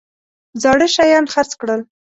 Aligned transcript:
زاړه 0.61 0.87
شیان 0.95 1.25
خرڅ 1.33 1.51
کړل. 1.61 1.81